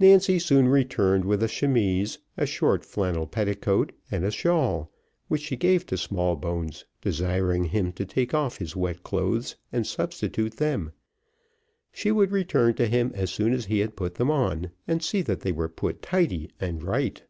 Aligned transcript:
Nancy 0.00 0.40
soon 0.40 0.66
returned 0.66 1.24
with 1.24 1.40
a 1.40 1.46
chemise, 1.46 2.18
a 2.36 2.46
short 2.46 2.84
flannel 2.84 3.28
petticoat, 3.28 3.92
and 4.10 4.24
a 4.24 4.32
shawl, 4.32 4.90
which 5.28 5.42
she 5.42 5.54
gave 5.56 5.86
to 5.86 5.96
Smallbones, 5.96 6.84
desiring 7.00 7.66
him 7.66 7.92
to 7.92 8.04
take 8.04 8.34
off 8.34 8.56
his 8.58 8.74
wet 8.74 9.04
clothes, 9.04 9.54
and 9.72 9.86
substitute 9.86 10.56
them. 10.56 10.90
She 11.92 12.10
would 12.10 12.32
return 12.32 12.74
to 12.74 12.88
him 12.88 13.12
as 13.14 13.30
soon 13.30 13.52
as 13.52 13.66
he 13.66 13.78
had 13.78 13.94
put 13.94 14.16
them 14.16 14.32
on, 14.32 14.72
and 14.88 15.00
see 15.00 15.22
that 15.22 15.42
they 15.42 15.52
were 15.52 15.68
put 15.68 16.02
tidy 16.02 16.50
and 16.58 16.82
right. 16.82 17.22